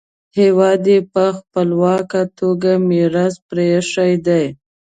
هېواد 0.37 0.81
یې 0.91 0.99
په 1.13 1.23
خپلواکه 1.37 2.21
توګه 2.39 2.71
میراث 2.89 3.35
پریښی 3.47 4.13
دی. 4.27 4.45